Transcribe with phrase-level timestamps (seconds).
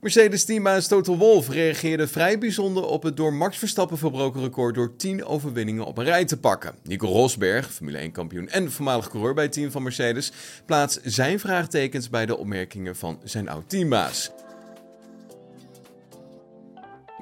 [0.00, 5.24] Mercedes-teambaas Toto Wolff reageerde vrij bijzonder op het door Max Verstappen verbroken record door 10
[5.24, 6.74] overwinningen op een rij te pakken.
[6.82, 10.32] Nico Rosberg, Formule 1-kampioen en voormalig coureur bij het team van Mercedes,
[10.66, 14.30] plaatst zijn vraagtekens bij de opmerkingen van zijn oud-teambaas.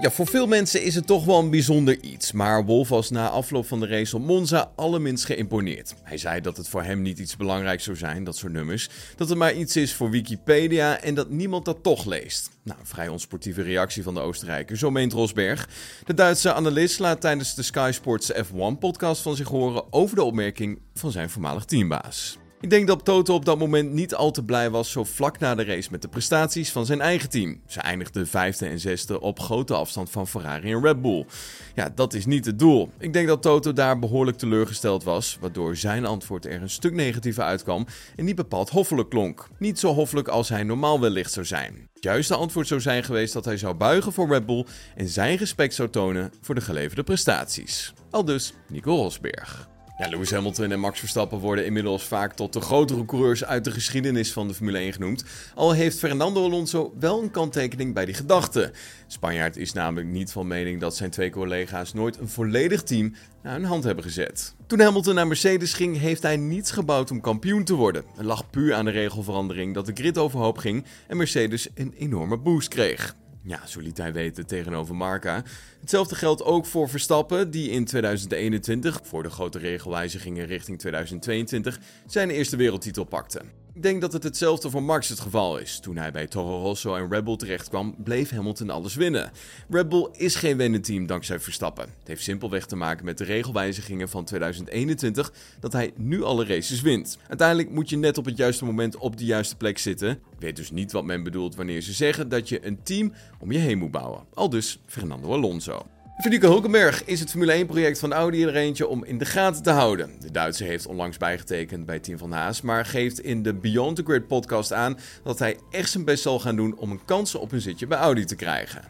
[0.00, 3.28] Ja, voor veel mensen is het toch wel een bijzonder iets, maar Wolf was na
[3.28, 5.94] afloop van de race op Monza allerminst geïmponeerd.
[6.02, 9.28] Hij zei dat het voor hem niet iets belangrijks zou zijn, dat soort nummers, dat
[9.28, 12.50] het maar iets is voor Wikipedia en dat niemand dat toch leest.
[12.62, 15.68] Nou, een vrij onsportieve reactie van de Oostenrijker, zo meent Rosberg.
[16.04, 20.78] De Duitse analist laat tijdens de Sky Sports F1-podcast van zich horen over de opmerking
[20.94, 22.38] van zijn voormalig teambaas.
[22.60, 25.54] Ik denk dat Toto op dat moment niet al te blij was zo vlak na
[25.54, 27.60] de race met de prestaties van zijn eigen team.
[27.66, 31.26] Ze eindigde vijfde en zesde op grote afstand van Ferrari en Red Bull.
[31.74, 32.90] Ja, dat is niet het doel.
[32.98, 37.42] Ik denk dat Toto daar behoorlijk teleurgesteld was, waardoor zijn antwoord er een stuk negatiever
[37.42, 39.48] uitkwam en niet bepaald hoffelijk klonk.
[39.58, 41.88] Niet zo hoffelijk als hij normaal wellicht zou zijn.
[41.94, 45.36] Het juiste antwoord zou zijn geweest dat hij zou buigen voor Red Bull en zijn
[45.36, 47.92] respect zou tonen voor de geleverde prestaties.
[48.10, 49.74] Al dus Nico Rosberg.
[49.98, 53.70] Ja, Lewis Hamilton en Max Verstappen worden inmiddels vaak tot de grotere coureurs uit de
[53.70, 55.24] geschiedenis van de Formule 1 genoemd.
[55.54, 58.72] Al heeft Fernando Alonso wel een kanttekening bij die gedachte.
[59.06, 63.52] Spanjaard is namelijk niet van mening dat zijn twee collega's nooit een volledig team naar
[63.52, 64.54] hun hand hebben gezet.
[64.66, 68.04] Toen Hamilton naar Mercedes ging, heeft hij niets gebouwd om kampioen te worden.
[68.16, 72.36] Het lag puur aan de regelverandering dat de grid overhoop ging en Mercedes een enorme
[72.36, 73.16] boost kreeg.
[73.46, 75.42] Ja, zo liet hij weten tegenover Marca.
[75.80, 82.30] Hetzelfde geldt ook voor Verstappen, die in 2021, voor de grote regelwijzigingen richting 2022, zijn
[82.30, 83.40] eerste wereldtitel pakte.
[83.76, 85.80] Ik denk dat het hetzelfde voor Max het geval is.
[85.80, 89.30] Toen hij bij Toro Rosso en Red Bull terechtkwam, bleef Hamilton alles winnen.
[89.68, 91.84] Red Bull is geen winnenteam dankzij Verstappen.
[91.98, 96.80] Het heeft simpelweg te maken met de regelwijzigingen van 2021 dat hij nu alle races
[96.80, 97.18] wint.
[97.28, 100.10] Uiteindelijk moet je net op het juiste moment op de juiste plek zitten.
[100.10, 103.52] Ik weet dus niet wat men bedoelt wanneer ze zeggen dat je een team om
[103.52, 104.24] je heen moet bouwen.
[104.34, 105.86] Al dus Fernando Alonso.
[106.16, 109.70] Federico Hulkenberg is het Formule 1-project van Audi er eentje om in de gaten te
[109.70, 110.10] houden.
[110.20, 114.02] De Duitser heeft onlangs bijgetekend bij Team van Haas, maar geeft in de Beyond the
[114.02, 117.52] Grid podcast aan dat hij echt zijn best zal gaan doen om een kans op
[117.52, 118.82] een zitje bij Audi te krijgen.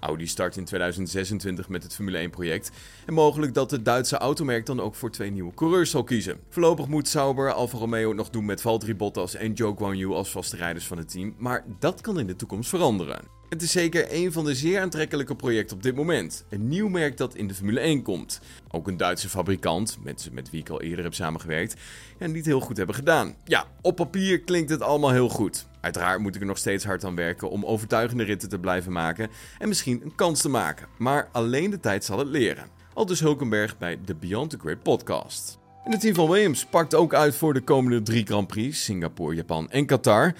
[0.00, 2.70] Audi start in 2026 met het Formule 1-project
[3.06, 6.40] en mogelijk dat het Duitse automerk dan ook voor twee nieuwe coureurs zal kiezen.
[6.48, 10.30] Voorlopig moet Sauber Alfa Romeo nog doen met Valtteri Bottas en Joe Guan Yu als
[10.30, 13.33] vaste rijders van het team, maar dat kan in de toekomst veranderen.
[13.48, 16.44] Het is zeker een van de zeer aantrekkelijke projecten op dit moment.
[16.48, 18.40] Een nieuw merk dat in de Formule 1 komt.
[18.70, 21.74] Ook een Duitse fabrikant, mensen met wie ik al eerder heb samengewerkt,
[22.18, 23.34] en niet heel goed hebben gedaan.
[23.44, 25.66] Ja, op papier klinkt het allemaal heel goed.
[25.80, 29.28] Uiteraard moet ik er nog steeds hard aan werken om overtuigende ritten te blijven maken
[29.58, 30.86] en misschien een kans te maken.
[30.98, 32.68] Maar alleen de tijd zal het leren.
[32.94, 35.58] Al dus Hulkenberg bij de Beyond the Grid podcast.
[35.84, 39.34] En het team van Williams pakt ook uit voor de komende drie Grand Prix, Singapore,
[39.34, 40.34] Japan en Qatar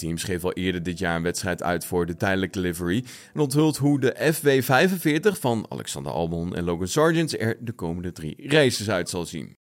[0.00, 3.76] team schreef al eerder dit jaar een wedstrijd uit voor de tijdelijke livery en onthult
[3.76, 9.08] hoe de FW45 van Alexander Albon en Logan Sargent er de komende drie races uit
[9.08, 9.59] zal zien.